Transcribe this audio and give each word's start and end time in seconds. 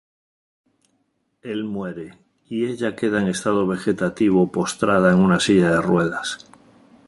Él 1.43 1.63
muere 1.63 2.17
y 2.49 2.65
ella 2.65 2.95
queda 2.95 3.21
en 3.21 3.27
estado 3.27 3.67
vegetativo 3.67 4.51
postrada 4.51 5.11
en 5.11 5.19
una 5.19 5.39
silla 5.39 5.69
de 5.69 5.81
ruedas. 5.81 6.49